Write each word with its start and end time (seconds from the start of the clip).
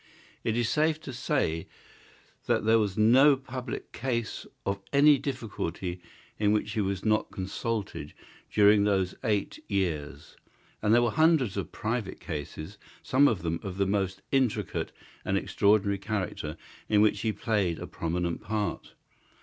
It 0.43 0.57
is 0.57 0.67
safe 0.67 0.99
to 1.01 1.13
say 1.13 1.67
that 2.47 2.65
there 2.65 2.79
was 2.79 2.97
no 2.97 3.37
public 3.37 3.91
case 3.91 4.47
of 4.65 4.81
any 4.91 5.19
difficulty 5.19 6.01
in 6.39 6.51
which 6.51 6.71
he 6.71 6.81
was 6.81 7.05
not 7.05 7.29
consulted 7.31 8.15
during 8.51 8.83
those 8.83 9.13
eight 9.23 9.59
years, 9.67 10.37
and 10.81 10.91
there 10.91 11.03
were 11.03 11.11
hundreds 11.11 11.55
of 11.55 11.71
private 11.71 12.19
cases, 12.19 12.79
some 13.03 13.27
of 13.27 13.43
them 13.43 13.59
of 13.61 13.77
the 13.77 13.85
most 13.85 14.23
intricate 14.31 14.91
and 15.23 15.37
extraordinary 15.37 15.99
character, 15.99 16.57
in 16.89 17.01
which 17.03 17.19
he 17.21 17.31
played 17.31 17.77
a 17.77 17.85
prominent 17.85 18.41
part. 18.41 18.95